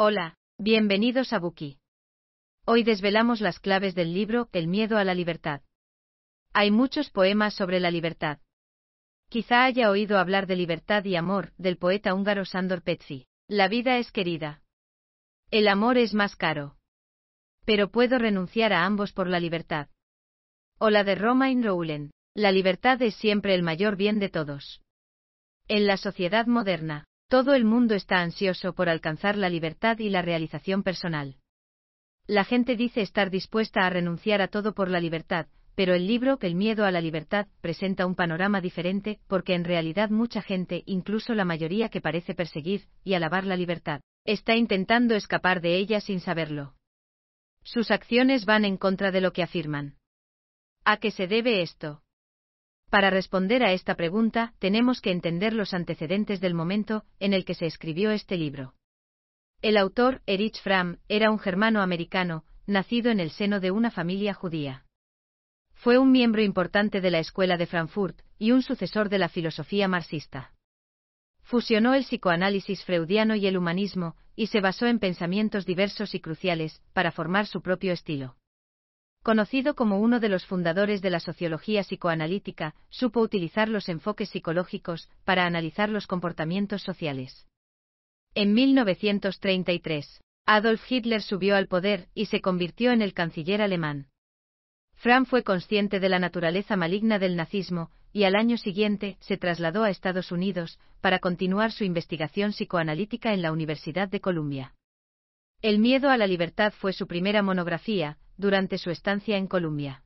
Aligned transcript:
Hola, 0.00 0.36
bienvenidos 0.58 1.32
a 1.32 1.40
Buki. 1.40 1.80
Hoy 2.64 2.84
desvelamos 2.84 3.40
las 3.40 3.58
claves 3.58 3.96
del 3.96 4.14
libro 4.14 4.48
El 4.52 4.68
miedo 4.68 4.96
a 4.96 5.02
la 5.02 5.12
libertad. 5.12 5.62
Hay 6.52 6.70
muchos 6.70 7.10
poemas 7.10 7.54
sobre 7.54 7.80
la 7.80 7.90
libertad. 7.90 8.38
Quizá 9.28 9.64
haya 9.64 9.90
oído 9.90 10.16
hablar 10.20 10.46
de 10.46 10.54
libertad 10.54 11.04
y 11.04 11.16
amor 11.16 11.52
del 11.58 11.78
poeta 11.78 12.14
húngaro 12.14 12.44
Sándor 12.44 12.82
Petzi. 12.82 13.26
La 13.48 13.66
vida 13.66 13.98
es 13.98 14.12
querida. 14.12 14.62
El 15.50 15.66
amor 15.66 15.98
es 15.98 16.14
más 16.14 16.36
caro. 16.36 16.76
Pero 17.64 17.90
puedo 17.90 18.20
renunciar 18.20 18.72
a 18.72 18.84
ambos 18.84 19.12
por 19.12 19.26
la 19.26 19.40
libertad. 19.40 19.88
O 20.78 20.90
la 20.90 21.02
de 21.02 21.16
Romain 21.16 21.64
Roulen. 21.64 22.12
La 22.34 22.52
libertad 22.52 23.02
es 23.02 23.16
siempre 23.16 23.52
el 23.56 23.64
mayor 23.64 23.96
bien 23.96 24.20
de 24.20 24.28
todos. 24.28 24.80
En 25.66 25.88
la 25.88 25.96
sociedad 25.96 26.46
moderna, 26.46 27.07
todo 27.28 27.54
el 27.54 27.66
mundo 27.66 27.94
está 27.94 28.20
ansioso 28.20 28.72
por 28.72 28.88
alcanzar 28.88 29.36
la 29.36 29.50
libertad 29.50 29.98
y 29.98 30.08
la 30.08 30.22
realización 30.22 30.82
personal. 30.82 31.36
La 32.26 32.44
gente 32.44 32.74
dice 32.74 33.02
estar 33.02 33.30
dispuesta 33.30 33.86
a 33.86 33.90
renunciar 33.90 34.40
a 34.40 34.48
todo 34.48 34.72
por 34.74 34.90
la 34.90 34.98
libertad, 34.98 35.46
pero 35.74 35.94
el 35.94 36.06
libro 36.06 36.38
El 36.40 36.54
miedo 36.54 36.84
a 36.86 36.90
la 36.90 37.00
libertad 37.00 37.46
presenta 37.60 38.06
un 38.06 38.14
panorama 38.14 38.60
diferente 38.60 39.20
porque 39.28 39.54
en 39.54 39.64
realidad 39.64 40.10
mucha 40.10 40.42
gente, 40.42 40.82
incluso 40.86 41.34
la 41.34 41.44
mayoría 41.44 41.90
que 41.90 42.00
parece 42.00 42.34
perseguir 42.34 42.88
y 43.04 43.14
alabar 43.14 43.44
la 43.44 43.56
libertad, 43.56 44.00
está 44.24 44.56
intentando 44.56 45.14
escapar 45.14 45.60
de 45.60 45.76
ella 45.76 46.00
sin 46.00 46.20
saberlo. 46.20 46.74
Sus 47.62 47.90
acciones 47.90 48.46
van 48.46 48.64
en 48.64 48.78
contra 48.78 49.10
de 49.10 49.20
lo 49.20 49.32
que 49.32 49.42
afirman. 49.42 49.96
¿A 50.84 50.96
qué 50.96 51.10
se 51.10 51.26
debe 51.26 51.60
esto? 51.60 52.02
Para 52.90 53.10
responder 53.10 53.62
a 53.62 53.72
esta 53.72 53.96
pregunta, 53.96 54.54
tenemos 54.58 55.00
que 55.00 55.10
entender 55.10 55.52
los 55.52 55.74
antecedentes 55.74 56.40
del 56.40 56.54
momento 56.54 57.04
en 57.20 57.34
el 57.34 57.44
que 57.44 57.54
se 57.54 57.66
escribió 57.66 58.10
este 58.10 58.36
libro. 58.36 58.74
El 59.60 59.76
autor, 59.76 60.22
Erich 60.26 60.60
Fromm, 60.62 60.96
era 61.08 61.30
un 61.30 61.38
germano 61.38 61.82
americano, 61.82 62.44
nacido 62.66 63.10
en 63.10 63.20
el 63.20 63.30
seno 63.30 63.60
de 63.60 63.72
una 63.72 63.90
familia 63.90 64.32
judía. 64.32 64.84
Fue 65.74 65.98
un 65.98 66.12
miembro 66.12 66.42
importante 66.42 67.00
de 67.00 67.10
la 67.10 67.18
Escuela 67.18 67.56
de 67.56 67.66
Frankfurt 67.66 68.20
y 68.38 68.52
un 68.52 68.62
sucesor 68.62 69.08
de 69.08 69.18
la 69.18 69.28
filosofía 69.28 69.86
marxista. 69.86 70.52
Fusionó 71.42 71.94
el 71.94 72.04
psicoanálisis 72.04 72.84
freudiano 72.84 73.34
y 73.34 73.46
el 73.46 73.56
humanismo, 73.56 74.16
y 74.34 74.46
se 74.48 74.60
basó 74.60 74.86
en 74.86 74.98
pensamientos 74.98 75.66
diversos 75.66 76.14
y 76.14 76.20
cruciales, 76.20 76.82
para 76.92 77.10
formar 77.10 77.46
su 77.46 77.60
propio 77.60 77.92
estilo. 77.92 78.36
Conocido 79.28 79.74
como 79.74 80.00
uno 80.00 80.20
de 80.20 80.30
los 80.30 80.46
fundadores 80.46 81.02
de 81.02 81.10
la 81.10 81.20
sociología 81.20 81.82
psicoanalítica, 81.82 82.74
supo 82.88 83.20
utilizar 83.20 83.68
los 83.68 83.90
enfoques 83.90 84.30
psicológicos 84.30 85.10
para 85.26 85.44
analizar 85.44 85.90
los 85.90 86.06
comportamientos 86.06 86.80
sociales. 86.80 87.46
En 88.34 88.54
1933, 88.54 90.22
Adolf 90.46 90.90
Hitler 90.90 91.20
subió 91.20 91.56
al 91.56 91.68
poder 91.68 92.08
y 92.14 92.24
se 92.24 92.40
convirtió 92.40 92.90
en 92.90 93.02
el 93.02 93.12
canciller 93.12 93.60
alemán. 93.60 94.06
Fram 94.94 95.26
fue 95.26 95.42
consciente 95.42 96.00
de 96.00 96.08
la 96.08 96.20
naturaleza 96.20 96.76
maligna 96.76 97.18
del 97.18 97.36
nazismo, 97.36 97.90
y 98.14 98.24
al 98.24 98.34
año 98.34 98.56
siguiente 98.56 99.18
se 99.20 99.36
trasladó 99.36 99.84
a 99.84 99.90
Estados 99.90 100.32
Unidos 100.32 100.78
para 101.02 101.18
continuar 101.18 101.70
su 101.72 101.84
investigación 101.84 102.52
psicoanalítica 102.52 103.34
en 103.34 103.42
la 103.42 103.52
Universidad 103.52 104.08
de 104.08 104.22
Columbia. 104.22 104.72
El 105.60 105.80
miedo 105.80 106.08
a 106.08 106.16
la 106.16 106.26
libertad 106.26 106.72
fue 106.72 106.94
su 106.94 107.06
primera 107.06 107.42
monografía, 107.42 108.16
durante 108.38 108.78
su 108.78 108.90
estancia 108.90 109.36
en 109.36 109.46
Columbia. 109.46 110.02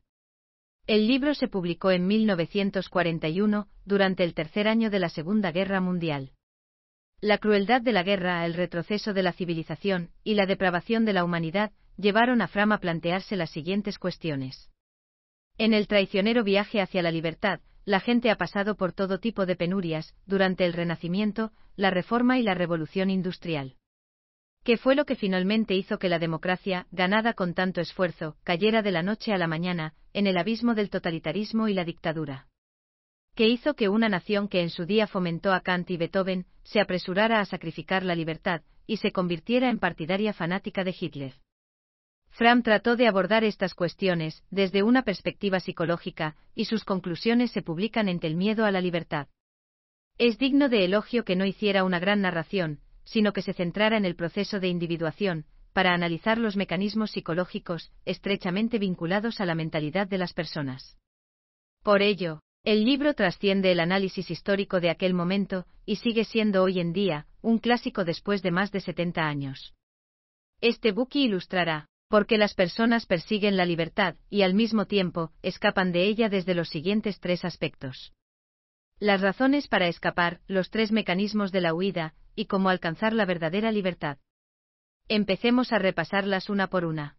El 0.85 1.07
libro 1.07 1.33
se 1.33 1.47
publicó 1.47 1.91
en 1.91 2.05
1941, 2.07 3.67
durante 3.85 4.25
el 4.25 4.33
tercer 4.33 4.67
año 4.67 4.89
de 4.89 4.99
la 4.99 5.07
Segunda 5.07 5.53
Guerra 5.53 5.79
Mundial. 5.79 6.33
La 7.21 7.37
crueldad 7.37 7.81
de 7.81 7.93
la 7.93 8.03
guerra, 8.03 8.45
el 8.45 8.53
retroceso 8.53 9.13
de 9.13 9.23
la 9.23 9.31
civilización 9.31 10.09
y 10.25 10.33
la 10.33 10.45
depravación 10.45 11.05
de 11.05 11.13
la 11.13 11.23
humanidad 11.23 11.71
llevaron 11.95 12.41
a 12.41 12.49
Fram 12.49 12.73
a 12.73 12.79
plantearse 12.79 13.37
las 13.37 13.51
siguientes 13.51 13.97
cuestiones. 13.97 14.69
En 15.57 15.73
el 15.73 15.87
traicionero 15.87 16.43
viaje 16.43 16.81
hacia 16.81 17.01
la 17.01 17.11
libertad, 17.11 17.61
la 17.85 18.01
gente 18.01 18.29
ha 18.29 18.35
pasado 18.35 18.75
por 18.75 18.91
todo 18.91 19.19
tipo 19.19 19.45
de 19.45 19.55
penurias 19.55 20.15
durante 20.25 20.65
el 20.65 20.73
Renacimiento, 20.73 21.51
la 21.77 21.91
Reforma 21.91 22.39
y 22.39 22.43
la 22.43 22.55
Revolución 22.55 23.09
Industrial. 23.09 23.77
¿Qué 24.63 24.77
fue 24.77 24.95
lo 24.95 25.03
que 25.03 25.17
finalmente 25.17 25.75
hizo 25.75 25.99
que 25.99 26.07
la 26.07 26.19
democracia, 26.19 26.87
ganada 26.91 27.33
con 27.33 27.53
tanto 27.53 27.81
esfuerzo, 27.81 28.37
cayera 28.45 28.81
de 28.81 28.91
la 28.91 29.03
noche 29.03 29.33
a 29.33 29.37
la 29.37 29.47
mañana, 29.47 29.93
en 30.13 30.25
el 30.25 30.37
abismo 30.37 30.73
del 30.73 30.89
totalitarismo 30.89 31.67
y 31.67 31.73
la 31.73 31.83
dictadura? 31.83 32.47
¿Qué 33.35 33.47
hizo 33.49 33.73
que 33.73 33.89
una 33.89 34.07
nación 34.07 34.47
que 34.47 34.61
en 34.61 34.69
su 34.69 34.85
día 34.85 35.05
fomentó 35.05 35.51
a 35.51 35.59
Kant 35.59 35.89
y 35.91 35.97
Beethoven, 35.97 36.45
se 36.63 36.79
apresurara 36.79 37.41
a 37.41 37.45
sacrificar 37.45 38.03
la 38.03 38.15
libertad, 38.15 38.61
y 38.87 38.97
se 38.97 39.11
convirtiera 39.11 39.69
en 39.69 39.79
partidaria 39.79 40.33
fanática 40.33 40.85
de 40.85 40.95
Hitler? 40.97 41.33
Fram 42.29 42.63
trató 42.63 42.95
de 42.95 43.07
abordar 43.07 43.43
estas 43.43 43.73
cuestiones 43.73 44.43
desde 44.49 44.81
una 44.81 45.03
perspectiva 45.03 45.59
psicológica, 45.59 46.37
y 46.55 46.65
sus 46.65 46.85
conclusiones 46.85 47.51
se 47.51 47.63
publican 47.63 48.07
en 48.07 48.19
El 48.21 48.35
miedo 48.35 48.63
a 48.63 48.71
la 48.71 48.79
libertad. 48.79 49.27
Es 50.17 50.37
digno 50.37 50.69
de 50.69 50.85
elogio 50.85 51.25
que 51.25 51.35
no 51.35 51.45
hiciera 51.45 51.83
una 51.83 51.99
gran 51.99 52.21
narración, 52.21 52.79
sino 53.03 53.33
que 53.33 53.41
se 53.41 53.53
centrara 53.53 53.97
en 53.97 54.05
el 54.05 54.15
proceso 54.15 54.59
de 54.59 54.67
individuación, 54.67 55.45
para 55.73 55.93
analizar 55.93 56.37
los 56.37 56.55
mecanismos 56.55 57.11
psicológicos 57.11 57.91
estrechamente 58.05 58.79
vinculados 58.79 59.41
a 59.41 59.45
la 59.45 59.55
mentalidad 59.55 60.07
de 60.07 60.19
las 60.19 60.33
personas. 60.33 60.97
Por 61.83 62.01
ello, 62.01 62.39
el 62.63 62.85
libro 62.85 63.13
trasciende 63.13 63.71
el 63.71 63.79
análisis 63.79 64.31
histórico 64.31 64.79
de 64.79 64.89
aquel 64.89 65.13
momento 65.13 65.65
y 65.85 65.97
sigue 65.97 66.23
siendo 66.23 66.63
hoy 66.63 66.79
en 66.79 66.93
día 66.93 67.27
un 67.41 67.57
clásico 67.57 68.05
después 68.05 68.41
de 68.41 68.51
más 68.51 68.71
de 68.71 68.79
70 68.79 69.21
años. 69.21 69.73
Este 70.61 70.93
buki 70.93 71.25
ilustrará 71.25 71.89
por 72.07 72.25
qué 72.25 72.37
las 72.37 72.53
personas 72.53 73.05
persiguen 73.05 73.57
la 73.57 73.65
libertad 73.65 74.15
y 74.29 74.43
al 74.43 74.53
mismo 74.53 74.85
tiempo 74.85 75.31
escapan 75.41 75.91
de 75.91 76.05
ella 76.05 76.29
desde 76.29 76.53
los 76.53 76.69
siguientes 76.69 77.19
tres 77.19 77.43
aspectos. 77.43 78.13
Las 78.99 79.19
razones 79.19 79.67
para 79.67 79.87
escapar, 79.87 80.39
los 80.47 80.69
tres 80.69 80.91
mecanismos 80.91 81.51
de 81.51 81.61
la 81.61 81.73
huida, 81.73 82.13
y 82.35 82.45
cómo 82.45 82.69
alcanzar 82.69 83.13
la 83.13 83.25
verdadera 83.25 83.71
libertad. 83.71 84.17
Empecemos 85.07 85.73
a 85.73 85.79
repasarlas 85.79 86.49
una 86.49 86.67
por 86.67 86.85
una. 86.85 87.17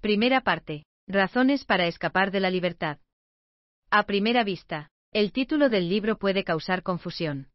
Primera 0.00 0.42
parte. 0.42 0.84
Razones 1.06 1.64
para 1.64 1.86
escapar 1.86 2.30
de 2.30 2.40
la 2.40 2.50
libertad. 2.50 2.98
A 3.90 4.02
primera 4.02 4.44
vista, 4.44 4.90
el 5.10 5.32
título 5.32 5.70
del 5.70 5.88
libro 5.88 6.18
puede 6.18 6.44
causar 6.44 6.82
confusión. 6.82 7.48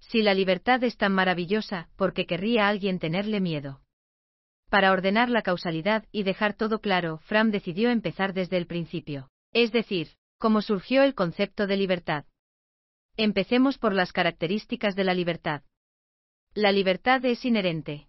Si 0.00 0.22
la 0.22 0.32
libertad 0.32 0.82
es 0.82 0.96
tan 0.96 1.12
maravillosa, 1.12 1.90
¿por 1.96 2.14
qué 2.14 2.26
querría 2.26 2.68
alguien 2.68 2.98
tenerle 2.98 3.40
miedo? 3.40 3.82
Para 4.70 4.90
ordenar 4.90 5.28
la 5.28 5.42
causalidad 5.42 6.06
y 6.12 6.22
dejar 6.22 6.54
todo 6.54 6.80
claro, 6.80 7.18
Fram 7.18 7.50
decidió 7.50 7.90
empezar 7.90 8.32
desde 8.32 8.56
el 8.56 8.66
principio, 8.66 9.28
es 9.52 9.70
decir, 9.70 10.08
cómo 10.38 10.62
surgió 10.62 11.02
el 11.02 11.14
concepto 11.14 11.66
de 11.66 11.76
libertad. 11.76 12.24
Empecemos 13.18 13.76
por 13.76 13.92
las 13.92 14.12
características 14.12 14.96
de 14.96 15.04
la 15.04 15.12
libertad. 15.12 15.62
La 16.54 16.70
libertad 16.70 17.24
es 17.24 17.46
inherente. 17.46 18.08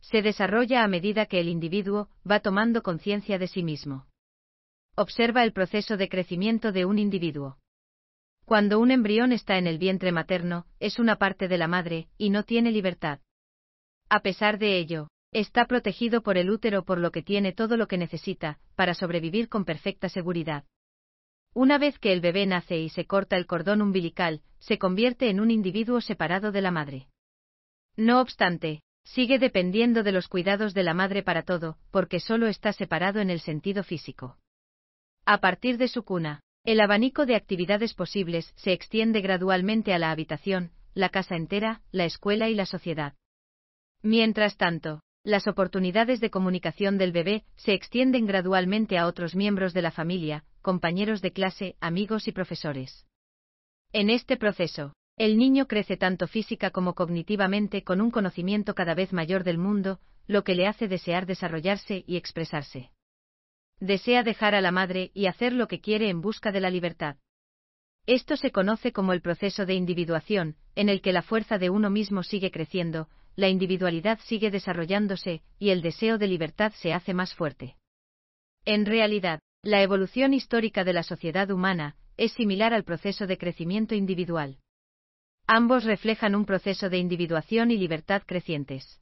Se 0.00 0.22
desarrolla 0.22 0.84
a 0.84 0.88
medida 0.88 1.26
que 1.26 1.40
el 1.40 1.48
individuo 1.48 2.08
va 2.28 2.38
tomando 2.38 2.84
conciencia 2.84 3.36
de 3.36 3.48
sí 3.48 3.64
mismo. 3.64 4.06
Observa 4.94 5.42
el 5.42 5.52
proceso 5.52 5.96
de 5.96 6.08
crecimiento 6.08 6.70
de 6.70 6.84
un 6.84 7.00
individuo. 7.00 7.58
Cuando 8.44 8.78
un 8.78 8.92
embrión 8.92 9.32
está 9.32 9.58
en 9.58 9.66
el 9.66 9.78
vientre 9.78 10.12
materno, 10.12 10.66
es 10.78 11.00
una 11.00 11.16
parte 11.16 11.48
de 11.48 11.58
la 11.58 11.66
madre, 11.66 12.08
y 12.16 12.30
no 12.30 12.44
tiene 12.44 12.70
libertad. 12.70 13.18
A 14.08 14.20
pesar 14.20 14.58
de 14.60 14.78
ello, 14.78 15.08
está 15.32 15.66
protegido 15.66 16.22
por 16.22 16.38
el 16.38 16.50
útero 16.50 16.84
por 16.84 17.00
lo 17.00 17.10
que 17.10 17.22
tiene 17.24 17.52
todo 17.52 17.76
lo 17.76 17.88
que 17.88 17.98
necesita, 17.98 18.60
para 18.76 18.94
sobrevivir 18.94 19.48
con 19.48 19.64
perfecta 19.64 20.08
seguridad. 20.08 20.64
Una 21.54 21.76
vez 21.76 21.98
que 21.98 22.12
el 22.12 22.20
bebé 22.20 22.46
nace 22.46 22.78
y 22.78 22.88
se 22.88 23.06
corta 23.06 23.36
el 23.36 23.46
cordón 23.46 23.82
umbilical, 23.82 24.42
se 24.60 24.78
convierte 24.78 25.28
en 25.28 25.40
un 25.40 25.50
individuo 25.50 26.00
separado 26.00 26.52
de 26.52 26.60
la 26.60 26.70
madre. 26.70 27.08
No 27.98 28.20
obstante, 28.20 28.82
sigue 29.02 29.40
dependiendo 29.40 30.04
de 30.04 30.12
los 30.12 30.28
cuidados 30.28 30.72
de 30.72 30.84
la 30.84 30.94
madre 30.94 31.24
para 31.24 31.42
todo, 31.42 31.78
porque 31.90 32.20
solo 32.20 32.46
está 32.46 32.72
separado 32.72 33.18
en 33.18 33.28
el 33.28 33.40
sentido 33.40 33.82
físico. 33.82 34.38
A 35.26 35.38
partir 35.38 35.78
de 35.78 35.88
su 35.88 36.04
cuna, 36.04 36.40
el 36.64 36.80
abanico 36.80 37.26
de 37.26 37.34
actividades 37.34 37.94
posibles 37.94 38.52
se 38.54 38.72
extiende 38.72 39.20
gradualmente 39.20 39.92
a 39.92 39.98
la 39.98 40.12
habitación, 40.12 40.70
la 40.94 41.08
casa 41.08 41.34
entera, 41.34 41.82
la 41.90 42.04
escuela 42.04 42.48
y 42.48 42.54
la 42.54 42.66
sociedad. 42.66 43.14
Mientras 44.00 44.56
tanto, 44.56 45.00
las 45.24 45.48
oportunidades 45.48 46.20
de 46.20 46.30
comunicación 46.30 46.98
del 46.98 47.10
bebé 47.10 47.44
se 47.56 47.72
extienden 47.72 48.26
gradualmente 48.26 48.96
a 48.96 49.08
otros 49.08 49.34
miembros 49.34 49.74
de 49.74 49.82
la 49.82 49.90
familia, 49.90 50.44
compañeros 50.62 51.20
de 51.20 51.32
clase, 51.32 51.76
amigos 51.80 52.28
y 52.28 52.32
profesores. 52.32 53.06
En 53.92 54.08
este 54.08 54.36
proceso, 54.36 54.92
el 55.18 55.36
niño 55.36 55.66
crece 55.66 55.96
tanto 55.96 56.28
física 56.28 56.70
como 56.70 56.94
cognitivamente 56.94 57.82
con 57.82 58.00
un 58.00 58.12
conocimiento 58.12 58.74
cada 58.74 58.94
vez 58.94 59.12
mayor 59.12 59.42
del 59.42 59.58
mundo, 59.58 59.98
lo 60.28 60.44
que 60.44 60.54
le 60.54 60.68
hace 60.68 60.86
desear 60.86 61.26
desarrollarse 61.26 62.04
y 62.06 62.16
expresarse. 62.16 62.90
Desea 63.80 64.22
dejar 64.22 64.54
a 64.54 64.60
la 64.60 64.70
madre 64.70 65.10
y 65.14 65.26
hacer 65.26 65.52
lo 65.52 65.66
que 65.66 65.80
quiere 65.80 66.08
en 66.08 66.20
busca 66.20 66.52
de 66.52 66.60
la 66.60 66.70
libertad. 66.70 67.16
Esto 68.06 68.36
se 68.36 68.52
conoce 68.52 68.92
como 68.92 69.12
el 69.12 69.20
proceso 69.20 69.66
de 69.66 69.74
individuación, 69.74 70.56
en 70.76 70.88
el 70.88 71.02
que 71.02 71.12
la 71.12 71.22
fuerza 71.22 71.58
de 71.58 71.68
uno 71.68 71.90
mismo 71.90 72.22
sigue 72.22 72.50
creciendo, 72.50 73.08
la 73.34 73.48
individualidad 73.48 74.20
sigue 74.24 74.50
desarrollándose 74.50 75.42
y 75.58 75.70
el 75.70 75.82
deseo 75.82 76.18
de 76.18 76.28
libertad 76.28 76.72
se 76.76 76.92
hace 76.92 77.12
más 77.12 77.34
fuerte. 77.34 77.76
En 78.64 78.86
realidad, 78.86 79.40
la 79.62 79.82
evolución 79.82 80.32
histórica 80.32 80.84
de 80.84 80.92
la 80.92 81.02
sociedad 81.02 81.50
humana 81.50 81.96
es 82.16 82.32
similar 82.32 82.72
al 82.72 82.84
proceso 82.84 83.26
de 83.26 83.36
crecimiento 83.36 83.94
individual. 83.94 84.58
Ambos 85.50 85.84
reflejan 85.84 86.34
un 86.34 86.44
proceso 86.44 86.90
de 86.90 86.98
individuación 86.98 87.70
y 87.70 87.78
libertad 87.78 88.22
crecientes. 88.26 89.00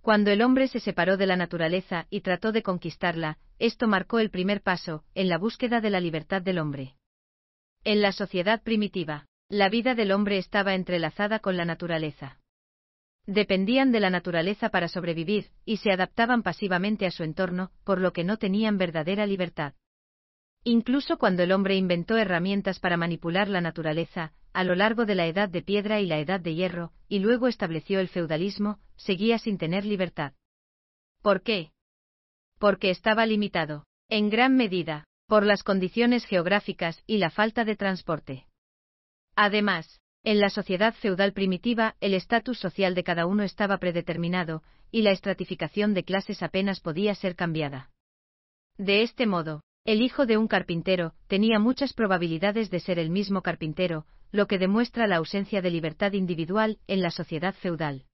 Cuando 0.00 0.32
el 0.32 0.42
hombre 0.42 0.66
se 0.66 0.80
separó 0.80 1.16
de 1.16 1.26
la 1.26 1.36
naturaleza 1.36 2.08
y 2.10 2.22
trató 2.22 2.50
de 2.50 2.64
conquistarla, 2.64 3.38
esto 3.60 3.86
marcó 3.86 4.18
el 4.18 4.30
primer 4.30 4.62
paso 4.62 5.04
en 5.14 5.28
la 5.28 5.38
búsqueda 5.38 5.80
de 5.80 5.90
la 5.90 6.00
libertad 6.00 6.42
del 6.42 6.58
hombre. 6.58 6.96
En 7.84 8.02
la 8.02 8.10
sociedad 8.10 8.60
primitiva, 8.64 9.28
la 9.48 9.68
vida 9.68 9.94
del 9.94 10.10
hombre 10.10 10.36
estaba 10.36 10.74
entrelazada 10.74 11.38
con 11.38 11.56
la 11.56 11.64
naturaleza. 11.64 12.40
Dependían 13.26 13.92
de 13.92 14.00
la 14.00 14.10
naturaleza 14.10 14.68
para 14.70 14.88
sobrevivir, 14.88 15.52
y 15.64 15.76
se 15.76 15.92
adaptaban 15.92 16.42
pasivamente 16.42 17.06
a 17.06 17.12
su 17.12 17.22
entorno, 17.22 17.70
por 17.84 18.00
lo 18.00 18.12
que 18.12 18.24
no 18.24 18.36
tenían 18.36 18.78
verdadera 18.78 19.26
libertad. 19.26 19.74
Incluso 20.64 21.18
cuando 21.18 21.44
el 21.44 21.52
hombre 21.52 21.76
inventó 21.76 22.16
herramientas 22.16 22.80
para 22.80 22.96
manipular 22.96 23.48
la 23.48 23.60
naturaleza, 23.60 24.32
a 24.52 24.64
lo 24.64 24.74
largo 24.74 25.06
de 25.06 25.14
la 25.14 25.26
edad 25.26 25.48
de 25.48 25.62
piedra 25.62 26.00
y 26.00 26.06
la 26.06 26.18
edad 26.18 26.40
de 26.40 26.54
hierro, 26.54 26.92
y 27.08 27.18
luego 27.18 27.48
estableció 27.48 28.00
el 28.00 28.08
feudalismo, 28.08 28.78
seguía 28.96 29.38
sin 29.38 29.58
tener 29.58 29.84
libertad. 29.84 30.34
¿Por 31.22 31.42
qué? 31.42 31.72
Porque 32.58 32.90
estaba 32.90 33.26
limitado, 33.26 33.84
en 34.08 34.28
gran 34.28 34.56
medida, 34.56 35.04
por 35.26 35.44
las 35.44 35.62
condiciones 35.62 36.26
geográficas 36.26 37.02
y 37.06 37.18
la 37.18 37.30
falta 37.30 37.64
de 37.64 37.76
transporte. 37.76 38.46
Además, 39.34 40.00
en 40.24 40.38
la 40.38 40.50
sociedad 40.50 40.94
feudal 40.94 41.32
primitiva, 41.32 41.96
el 42.00 42.14
estatus 42.14 42.58
social 42.58 42.94
de 42.94 43.02
cada 43.02 43.26
uno 43.26 43.42
estaba 43.42 43.78
predeterminado, 43.78 44.62
y 44.90 45.02
la 45.02 45.10
estratificación 45.10 45.94
de 45.94 46.04
clases 46.04 46.42
apenas 46.42 46.80
podía 46.80 47.14
ser 47.14 47.34
cambiada. 47.34 47.90
De 48.76 49.02
este 49.02 49.26
modo, 49.26 49.62
el 49.84 50.00
hijo 50.00 50.26
de 50.26 50.36
un 50.36 50.46
carpintero 50.46 51.14
tenía 51.26 51.58
muchas 51.58 51.92
probabilidades 51.92 52.70
de 52.70 52.78
ser 52.80 52.98
el 52.98 53.10
mismo 53.10 53.42
carpintero, 53.42 54.06
lo 54.30 54.46
que 54.46 54.58
demuestra 54.58 55.06
la 55.06 55.16
ausencia 55.16 55.60
de 55.60 55.70
libertad 55.70 56.12
individual 56.12 56.78
en 56.86 57.02
la 57.02 57.10
sociedad 57.10 57.54
feudal. 57.54 58.04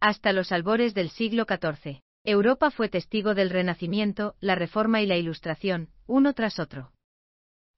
Hasta 0.00 0.32
los 0.32 0.50
albores 0.50 0.94
del 0.94 1.10
siglo 1.10 1.44
XIV, 1.44 2.00
Europa 2.24 2.70
fue 2.70 2.88
testigo 2.88 3.34
del 3.34 3.50
Renacimiento, 3.50 4.34
la 4.40 4.54
Reforma 4.54 5.02
y 5.02 5.06
la 5.06 5.16
Ilustración, 5.16 5.90
uno 6.06 6.32
tras 6.32 6.58
otro. 6.58 6.92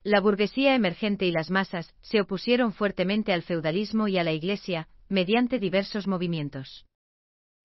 La 0.02 0.20
burguesía 0.20 0.74
emergente 0.74 1.26
y 1.26 1.32
las 1.32 1.50
masas 1.50 1.94
se 2.00 2.20
opusieron 2.20 2.72
fuertemente 2.72 3.32
al 3.32 3.42
feudalismo 3.42 4.08
y 4.08 4.18
a 4.18 4.24
la 4.24 4.32
Iglesia, 4.32 4.88
mediante 5.08 5.58
diversos 5.58 6.06
movimientos. 6.06 6.86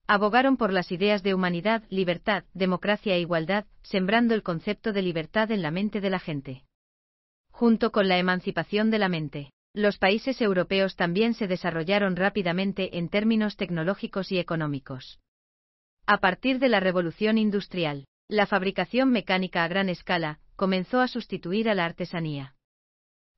Abogaron 0.08 0.56
por 0.56 0.72
las 0.72 0.92
ideas 0.92 1.24
de 1.24 1.34
humanidad, 1.34 1.84
libertad, 1.90 2.44
democracia 2.54 3.16
e 3.16 3.22
igualdad, 3.22 3.66
sembrando 3.82 4.36
el 4.36 4.44
concepto 4.44 4.94
de 4.94 5.02
libertad 5.02 5.50
en 5.50 5.64
la 5.64 5.72
mente 5.72 6.00
de 6.00 6.12
la 6.12 6.20
gente. 6.20 6.64
Junto 7.50 7.92
con 7.92 8.08
la 8.08 8.20
emancipación 8.20 8.92
de 8.92 9.00
la 9.00 9.10
mente, 9.10 9.50
los 9.74 9.98
países 9.98 10.42
europeos 10.42 10.96
también 10.96 11.34
se 11.34 11.48
desarrollaron 11.48 12.16
rápidamente 12.16 13.00
en 13.00 13.10
términos 13.10 13.58
tecnológicos 13.58 14.32
y 14.32 14.38
económicos. 14.38 15.20
A 16.06 16.20
partir 16.20 16.60
de 16.60 16.70
la 16.70 16.80
revolución 16.80 17.40
industrial, 17.40 18.06
la 18.28 18.46
fabricación 18.46 19.10
mecánica 19.10 19.64
a 19.64 19.68
gran 19.68 19.90
escala 19.90 20.40
comenzó 20.56 21.02
a 21.02 21.08
sustituir 21.08 21.68
a 21.68 21.74
la 21.74 21.86
artesanía. 21.86 22.54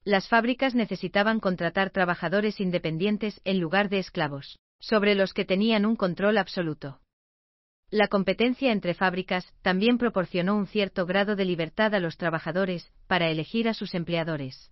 Las 0.04 0.28
fábricas 0.28 0.76
necesitaban 0.76 1.40
contratar 1.40 1.92
trabajadores 1.92 2.60
independientes 2.60 3.40
en 3.46 3.60
lugar 3.60 3.88
de 3.88 4.00
esclavos 4.00 4.60
sobre 4.80 5.16
los 5.16 5.34
que 5.34 5.46
tenían 5.46 5.86
un 5.86 5.96
control 5.96 6.38
absoluto. 6.38 7.00
La 7.90 8.08
competencia 8.10 8.72
entre 8.72 8.94
fábricas 8.94 9.54
también 9.62 9.98
proporcionó 9.98 10.58
un 10.58 10.68
cierto 10.68 11.06
grado 11.06 11.36
de 11.36 11.46
libertad 11.46 11.96
a 11.96 12.00
los 12.00 12.18
trabajadores 12.18 12.92
para 13.08 13.30
elegir 13.30 13.70
a 13.70 13.74
sus 13.74 13.96
empleadores. 13.96 14.72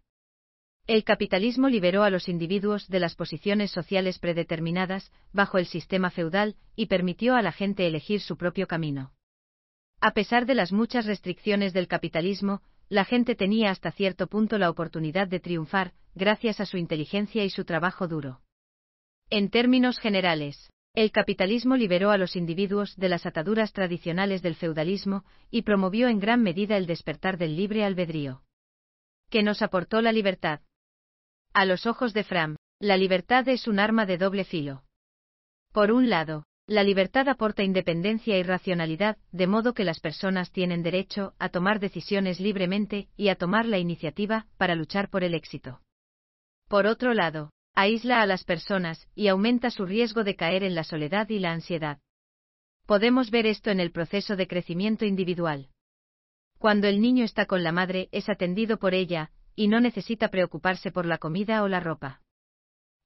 El 0.87 1.03
capitalismo 1.03 1.67
liberó 1.67 2.03
a 2.03 2.09
los 2.09 2.29
individuos 2.29 2.87
de 2.89 2.99
las 2.99 3.15
posiciones 3.15 3.71
sociales 3.71 4.19
predeterminadas 4.19 5.11
bajo 5.33 5.57
el 5.57 5.65
sistema 5.65 6.11
feudal 6.11 6.57
y 6.75 6.85
permitió 6.85 7.35
a 7.35 7.41
la 7.41 7.51
gente 7.51 7.87
elegir 7.87 8.21
su 8.21 8.37
propio 8.37 8.67
camino. 8.67 9.11
A 9.99 10.11
pesar 10.11 10.45
de 10.45 10.53
las 10.53 10.71
muchas 10.71 11.05
restricciones 11.05 11.73
del 11.73 11.87
capitalismo, 11.87 12.61
la 12.89 13.05
gente 13.05 13.33
tenía 13.33 13.71
hasta 13.71 13.91
cierto 13.91 14.27
punto 14.27 14.59
la 14.59 14.69
oportunidad 14.69 15.27
de 15.27 15.39
triunfar, 15.39 15.93
gracias 16.13 16.59
a 16.59 16.67
su 16.67 16.77
inteligencia 16.77 17.43
y 17.43 17.49
su 17.49 17.65
trabajo 17.65 18.07
duro. 18.07 18.41
En 19.29 19.49
términos 19.49 19.99
generales, 19.99 20.69
el 20.93 21.11
capitalismo 21.11 21.75
liberó 21.75 22.11
a 22.11 22.17
los 22.17 22.35
individuos 22.35 22.95
de 22.95 23.09
las 23.09 23.25
ataduras 23.25 23.73
tradicionales 23.73 24.41
del 24.41 24.55
feudalismo 24.55 25.25
y 25.49 25.63
promovió 25.63 26.07
en 26.07 26.19
gran 26.19 26.41
medida 26.41 26.77
el 26.77 26.85
despertar 26.85 27.37
del 27.37 27.55
libre 27.55 27.83
albedrío. 27.83 28.43
Que 29.29 29.43
nos 29.43 29.61
aportó 29.61 30.01
la 30.01 30.11
libertad. 30.11 30.61
A 31.53 31.65
los 31.65 31.85
ojos 31.85 32.13
de 32.13 32.23
Fram, 32.23 32.55
la 32.79 32.97
libertad 32.97 33.47
es 33.49 33.67
un 33.67 33.79
arma 33.79 34.05
de 34.05 34.17
doble 34.17 34.45
filo. 34.45 34.83
Por 35.73 35.91
un 35.91 36.09
lado, 36.09 36.45
la 36.67 36.83
libertad 36.83 37.27
aporta 37.27 37.63
independencia 37.63 38.37
y 38.37 38.43
racionalidad, 38.43 39.17
de 39.31 39.47
modo 39.47 39.73
que 39.73 39.83
las 39.83 39.99
personas 39.99 40.51
tienen 40.51 40.81
derecho 40.81 41.33
a 41.39 41.49
tomar 41.49 41.79
decisiones 41.79 42.39
libremente 42.39 43.09
y 43.17 43.29
a 43.29 43.35
tomar 43.35 43.65
la 43.65 43.77
iniciativa 43.79 44.47
para 44.57 44.75
luchar 44.75 45.09
por 45.09 45.23
el 45.23 45.33
éxito. 45.33 45.81
Por 46.67 46.87
otro 46.87 47.13
lado, 47.13 47.51
aísla 47.75 48.21
a 48.21 48.25
las 48.25 48.43
personas 48.43 49.07
y 49.15 49.27
aumenta 49.27 49.69
su 49.69 49.85
riesgo 49.85 50.23
de 50.23 50.35
caer 50.35 50.63
en 50.63 50.75
la 50.75 50.83
soledad 50.83 51.29
y 51.29 51.39
la 51.39 51.51
ansiedad. 51.51 51.99
Podemos 52.85 53.31
ver 53.31 53.45
esto 53.45 53.69
en 53.69 53.79
el 53.79 53.91
proceso 53.91 54.35
de 54.35 54.47
crecimiento 54.47 55.05
individual. 55.05 55.69
Cuando 56.57 56.87
el 56.87 57.01
niño 57.01 57.25
está 57.25 57.45
con 57.45 57.63
la 57.63 57.71
madre 57.71 58.07
es 58.11 58.29
atendido 58.29 58.77
por 58.77 58.93
ella, 58.93 59.31
y 59.55 59.67
no 59.67 59.79
necesita 59.79 60.29
preocuparse 60.29 60.91
por 60.91 61.05
la 61.05 61.17
comida 61.17 61.63
o 61.63 61.67
la 61.67 61.79
ropa. 61.79 62.21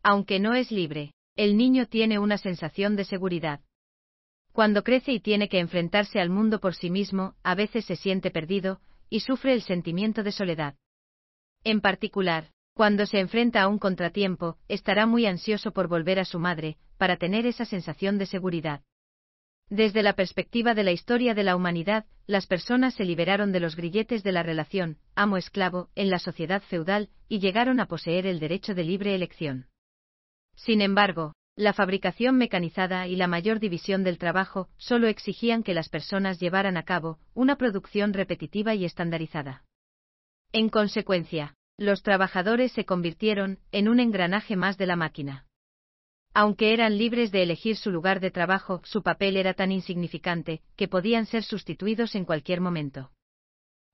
Aunque 0.03 0.39
no 0.39 0.53
es 0.53 0.71
libre, 0.71 1.13
el 1.35 1.57
niño 1.57 1.87
tiene 1.87 2.19
una 2.19 2.37
sensación 2.37 2.95
de 2.95 3.05
seguridad. 3.05 3.61
Cuando 4.51 4.83
crece 4.83 5.11
y 5.11 5.19
tiene 5.19 5.49
que 5.49 5.59
enfrentarse 5.59 6.19
al 6.19 6.29
mundo 6.29 6.59
por 6.59 6.75
sí 6.75 6.89
mismo, 6.89 7.35
a 7.43 7.55
veces 7.55 7.85
se 7.85 7.95
siente 7.95 8.31
perdido, 8.31 8.81
y 9.09 9.21
sufre 9.21 9.53
el 9.53 9.61
sentimiento 9.61 10.23
de 10.23 10.31
soledad. 10.31 10.75
En 11.63 11.81
particular, 11.81 12.51
cuando 12.73 13.05
se 13.05 13.19
enfrenta 13.19 13.61
a 13.61 13.67
un 13.67 13.79
contratiempo, 13.79 14.57
estará 14.67 15.05
muy 15.05 15.25
ansioso 15.25 15.71
por 15.71 15.87
volver 15.87 16.19
a 16.19 16.25
su 16.25 16.39
madre, 16.39 16.77
para 16.97 17.17
tener 17.17 17.45
esa 17.45 17.65
sensación 17.65 18.17
de 18.17 18.25
seguridad. 18.25 18.81
Desde 19.69 20.01
la 20.01 20.13
perspectiva 20.13 20.73
de 20.73 20.83
la 20.83 20.91
historia 20.91 21.35
de 21.35 21.43
la 21.43 21.55
humanidad, 21.55 22.05
las 22.25 22.47
personas 22.47 22.95
se 22.95 23.05
liberaron 23.05 23.51
de 23.51 23.59
los 23.59 23.75
grilletes 23.75 24.23
de 24.23 24.31
la 24.31 24.41
relación 24.41 24.97
amo-esclavo 25.15 25.89
en 25.95 26.09
la 26.09 26.17
sociedad 26.17 26.61
feudal 26.63 27.09
y 27.27 27.39
llegaron 27.39 27.79
a 27.79 27.85
poseer 27.85 28.25
el 28.25 28.39
derecho 28.39 28.73
de 28.73 28.83
libre 28.83 29.13
elección. 29.13 29.67
Sin 30.55 30.81
embargo, 30.81 31.33
la 31.55 31.73
fabricación 31.73 32.37
mecanizada 32.37 33.07
y 33.07 33.15
la 33.15 33.27
mayor 33.27 33.59
división 33.59 34.03
del 34.03 34.17
trabajo 34.17 34.69
solo 34.77 35.07
exigían 35.07 35.61
que 35.61 35.73
las 35.73 35.89
personas 35.89 36.39
llevaran 36.39 36.77
a 36.77 36.83
cabo 36.83 37.19
una 37.33 37.57
producción 37.57 38.13
repetitiva 38.13 38.73
y 38.75 38.85
estandarizada. 38.85 39.63
En 40.51 40.69
consecuencia, 40.69 41.55
los 41.79 42.03
trabajadores 42.03 42.73
se 42.73 42.83
convirtieron 42.83 43.57
en 43.71 43.87
un 43.87 44.01
engranaje 44.01 44.57
más 44.57 44.77
de 44.77 44.85
la 44.85 44.97
máquina. 44.97 45.45
Aunque 46.33 46.73
eran 46.73 46.97
libres 46.97 47.31
de 47.31 47.41
elegir 47.41 47.77
su 47.77 47.89
lugar 47.89 48.19
de 48.19 48.31
trabajo, 48.31 48.81
su 48.83 49.01
papel 49.01 49.37
era 49.37 49.53
tan 49.53 49.71
insignificante 49.71 50.61
que 50.75 50.89
podían 50.89 51.25
ser 51.25 51.43
sustituidos 51.43 52.15
en 52.15 52.25
cualquier 52.25 52.59
momento. 52.59 53.11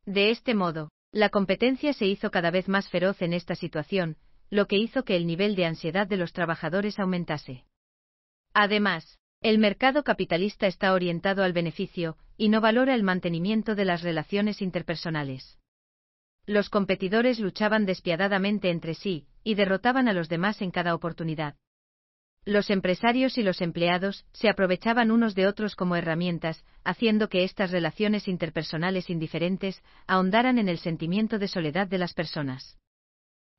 De 0.03 0.31
este 0.31 0.55
modo, 0.55 0.89
la 1.11 1.29
competencia 1.29 1.93
se 1.93 2.07
hizo 2.07 2.31
cada 2.31 2.49
vez 2.49 2.67
más 2.67 2.89
feroz 2.89 3.21
en 3.21 3.33
esta 3.33 3.55
situación, 3.55 4.17
lo 4.49 4.65
que 4.65 4.77
hizo 4.77 5.03
que 5.03 5.15
el 5.15 5.27
nivel 5.27 5.55
de 5.55 5.65
ansiedad 5.65 6.07
de 6.07 6.17
los 6.17 6.33
trabajadores 6.33 6.99
aumentase. 6.99 7.65
Además, 8.53 9.19
el 9.41 9.59
mercado 9.59 10.03
capitalista 10.03 10.65
está 10.65 10.91
orientado 10.91 11.43
al 11.43 11.53
beneficio, 11.53 12.17
y 12.35 12.49
no 12.49 12.61
valora 12.61 12.95
el 12.95 13.03
mantenimiento 13.03 13.75
de 13.75 13.85
las 13.85 14.01
relaciones 14.01 14.61
interpersonales. 14.61 15.59
Los 16.47 16.69
competidores 16.69 17.39
luchaban 17.39 17.85
despiadadamente 17.85 18.69
entre 18.69 18.93
sí, 18.93 19.25
y 19.43 19.55
derrotaban 19.55 20.07
a 20.07 20.13
los 20.13 20.29
demás 20.29 20.61
en 20.61 20.69
cada 20.69 20.93
oportunidad. 20.93 21.55
Los 22.45 22.69
empresarios 22.69 23.39
y 23.39 23.43
los 23.43 23.61
empleados 23.61 24.25
se 24.31 24.49
aprovechaban 24.49 25.09
unos 25.09 25.33
de 25.33 25.47
otros 25.47 25.75
como 25.75 25.95
herramientas, 25.95 26.63
haciendo 26.83 27.29
que 27.29 27.43
estas 27.43 27.71
relaciones 27.71 28.27
interpersonales 28.27 29.09
indiferentes 29.09 29.81
ahondaran 30.05 30.59
en 30.59 30.69
el 30.69 30.77
sentimiento 30.77 31.39
de 31.39 31.47
soledad 31.47 31.87
de 31.87 31.97
las 31.97 32.13
personas. 32.13 32.77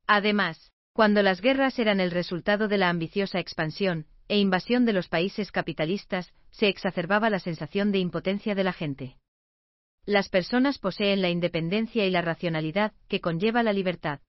Además, 0.07 0.71
cuando 0.93 1.21
las 1.21 1.41
guerras 1.41 1.77
eran 1.79 1.99
el 1.99 2.11
resultado 2.11 2.69
de 2.69 2.77
la 2.77 2.87
ambiciosa 2.87 3.39
expansión 3.39 4.05
e 4.29 4.39
invasión 4.39 4.85
de 4.85 4.93
los 4.93 5.09
países 5.09 5.51
capitalistas, 5.51 6.33
se 6.51 6.69
exacerbaba 6.69 7.29
la 7.29 7.39
sensación 7.39 7.91
de 7.91 7.99
impotencia 7.99 8.55
de 8.55 8.63
la 8.63 8.71
gente 8.71 9.17
las 10.07 10.29
personas 10.29 10.79
poseen 10.79 11.21
la 11.21 11.29
independencia 11.29 12.05
y 12.05 12.09
la 12.09 12.21
racionalidad 12.21 12.93
que 13.09 13.19
conlleva 13.19 13.61
la 13.61 13.73
libertad. 13.73 14.21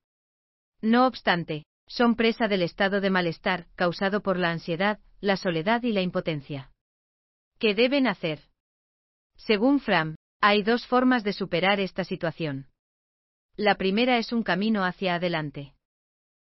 No 0.82 1.06
obstante, 1.06 1.64
son 1.86 2.16
presa 2.16 2.48
del 2.48 2.62
estado 2.62 3.00
de 3.00 3.10
malestar 3.10 3.66
causado 3.76 4.20
por 4.20 4.38
la 4.38 4.50
ansiedad, 4.50 4.98
la 5.20 5.36
soledad 5.36 5.84
y 5.84 5.92
la 5.92 6.02
impotencia. 6.02 6.72
¿Qué 7.60 7.74
deben 7.74 8.08
hacer? 8.08 8.40
Según 9.36 9.78
Fram, 9.78 10.16
hay 10.40 10.64
dos 10.64 10.84
formas 10.84 11.22
de 11.22 11.32
superar 11.32 11.78
esta 11.78 12.02
situación. 12.02 12.66
La 13.56 13.76
primera 13.76 14.18
es 14.18 14.32
un 14.32 14.42
camino 14.42 14.84
hacia 14.84 15.14
adelante. 15.14 15.74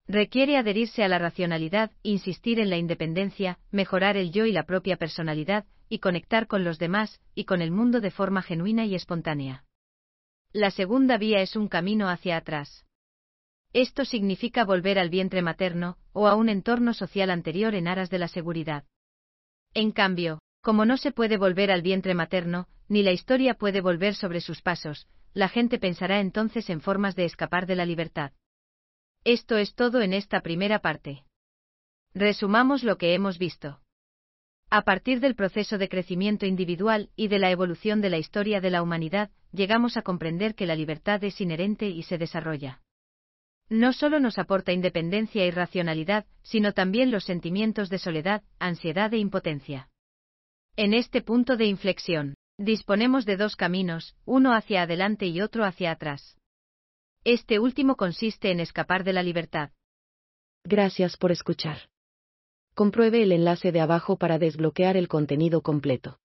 Requiere 0.07 0.57
adherirse 0.57 1.03
a 1.03 1.07
la 1.07 1.17
racionalidad, 1.17 1.91
insistir 2.03 2.59
en 2.59 2.69
la 2.69 2.77
independencia, 2.77 3.59
mejorar 3.71 4.17
el 4.17 4.31
yo 4.31 4.45
y 4.45 4.51
la 4.51 4.63
propia 4.63 4.97
personalidad, 4.97 5.65
y 5.87 5.99
conectar 5.99 6.47
con 6.47 6.63
los 6.63 6.77
demás, 6.77 7.21
y 7.35 7.45
con 7.45 7.61
el 7.61 7.71
mundo 7.71 8.01
de 8.01 8.11
forma 8.11 8.41
genuina 8.41 8.85
y 8.85 8.95
espontánea. 8.95 9.63
La 10.51 10.71
segunda 10.71 11.17
vía 11.17 11.41
es 11.41 11.55
un 11.55 11.67
camino 11.67 12.09
hacia 12.09 12.37
atrás. 12.37 12.85
Esto 13.71 14.05
significa 14.05 14.65
volver 14.65 14.99
al 14.99 15.09
vientre 15.09 15.41
materno, 15.41 15.97
o 16.11 16.27
a 16.27 16.35
un 16.35 16.49
entorno 16.49 16.93
social 16.93 17.31
anterior 17.31 17.73
en 17.73 17.87
aras 17.87 18.09
de 18.09 18.19
la 18.19 18.27
seguridad. 18.27 18.83
En 19.73 19.91
cambio, 19.91 20.39
como 20.61 20.85
no 20.85 20.97
se 20.97 21.11
puede 21.11 21.37
volver 21.37 21.71
al 21.71 21.81
vientre 21.81 22.13
materno, 22.13 22.67
ni 22.87 23.01
la 23.03 23.11
historia 23.11 23.55
puede 23.55 23.81
volver 23.81 24.15
sobre 24.15 24.41
sus 24.41 24.61
pasos, 24.61 25.07
la 25.33 25.49
gente 25.49 25.79
pensará 25.79 26.19
entonces 26.19 26.69
en 26.69 26.81
formas 26.81 27.15
de 27.15 27.25
escapar 27.25 27.65
de 27.65 27.75
la 27.75 27.85
libertad. 27.85 28.31
Esto 29.25 29.57
es 29.57 29.73
todo 29.73 30.01
en 30.01 30.13
esta 30.13 30.41
primera 30.41 30.79
parte. 30.79 31.23
Resumamos 32.13 32.83
lo 32.83 32.97
que 32.97 33.13
hemos 33.13 33.37
visto. 33.37 33.79
A 34.69 34.81
partir 34.81 35.21
del 35.21 35.35
proceso 35.35 35.77
de 35.77 35.87
crecimiento 35.87 36.45
individual 36.45 37.09
y 37.15 37.29
de 37.29 37.39
la 37.39 37.49
evolución 37.49 38.01
de 38.01 38.09
la 38.09 38.17
historia 38.17 38.59
de 38.59 38.69
la 38.69 38.81
humanidad, 38.81 39.31
llegamos 39.51 39.95
a 39.95 40.01
comprender 40.01 40.55
que 40.55 40.65
la 40.65 40.75
libertad 40.75 41.23
es 41.23 41.39
inherente 41.39 41.87
y 41.87 42.03
se 42.03 42.17
desarrolla. 42.17 42.81
No 43.69 43.93
solo 43.93 44.19
nos 44.19 44.37
aporta 44.37 44.73
independencia 44.73 45.45
y 45.45 45.51
racionalidad, 45.51 46.25
sino 46.41 46.73
también 46.73 47.09
los 47.09 47.23
sentimientos 47.23 47.89
de 47.89 47.99
soledad, 47.99 48.43
ansiedad 48.59 49.13
e 49.13 49.19
impotencia. 49.19 49.89
En 50.75 50.93
este 50.93 51.21
punto 51.21 51.55
de 51.55 51.65
inflexión, 51.65 52.35
disponemos 52.57 53.25
de 53.25 53.37
dos 53.37 53.55
caminos, 53.55 54.15
uno 54.25 54.53
hacia 54.53 54.81
adelante 54.81 55.27
y 55.27 55.39
otro 55.39 55.63
hacia 55.63 55.91
atrás. 55.91 56.35
Este 57.25 57.57
último 57.59 57.95
consiste 57.95 58.51
en 58.51 58.59
escapar 58.59 59.05
de 59.05 59.13
la 59.13 59.23
libertad. 59.23 59.69
Gracias 60.65 61.15
por 61.15 61.31
escuchar. 61.31 61.77
Compruebe 62.75 63.23
el 63.23 63.31
enlace 63.31 63.71
de 63.71 63.79
abajo 63.79 64.17
para 64.17 64.39
desbloquear 64.39 64.97
el 64.97 65.07
contenido 65.07 65.61
completo. 65.61 66.17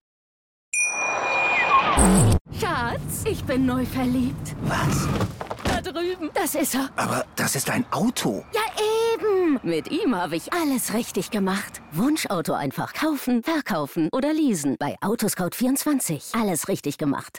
Schatz, 2.58 3.26
ich 3.26 3.44
bin 3.44 3.64
neu 3.64 3.84
verliebt. 3.86 4.56
Was? 4.62 5.08
Da 5.64 5.80
drüben. 5.80 6.30
Das 6.34 6.56
ist 6.56 6.74
er. 6.74 6.90
Aber 6.96 7.24
das 7.36 7.54
ist 7.54 7.70
ein 7.70 7.84
Auto. 7.92 8.44
Ja, 8.52 8.62
eben. 9.14 9.60
Mit 9.62 9.92
ihm 9.92 10.16
habe 10.16 10.34
ich 10.34 10.52
alles 10.52 10.94
richtig 10.94 11.30
gemacht. 11.30 11.80
Wunschauto 11.92 12.54
einfach 12.54 12.92
kaufen, 12.92 13.44
verkaufen 13.44 14.08
oder 14.12 14.32
leasen. 14.32 14.74
Bei 14.80 14.96
Autoscout24. 15.00 16.40
Alles 16.40 16.66
richtig 16.66 16.98
gemacht. 16.98 17.38